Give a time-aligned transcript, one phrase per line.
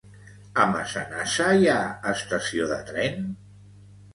[0.63, 1.77] A Massanassa hi ha
[2.13, 3.33] estació de tren?